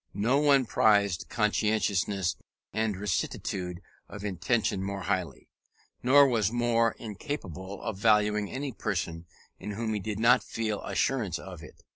[0.15, 2.35] No one prized conscientiousness
[2.73, 5.47] and rectitude of intention more highly,
[6.03, 9.27] or was more incapable of valuing any person
[9.59, 11.83] in whom he did not feel assurance of it.